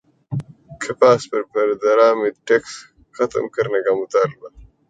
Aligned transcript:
کپاس 0.81 1.21
پر 1.31 1.41
درامدی 1.81 2.31
ٹیکس 2.47 2.73
ختم 3.15 3.43
کرنے 3.55 3.79
کا 3.85 3.91
مطالبہ 4.01 4.47